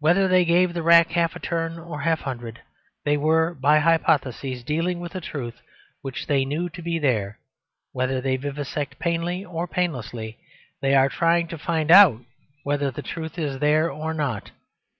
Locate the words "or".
1.78-2.00, 9.44-9.68, 13.92-14.12